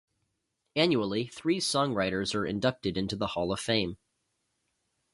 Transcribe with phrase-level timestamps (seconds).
[0.75, 3.97] Annually, three songwriters are inducted into the Hall of Fame.